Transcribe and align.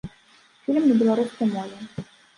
Фільм 0.63 0.87
на 0.91 0.95
беларускай 1.01 1.47
мове. 1.53 1.77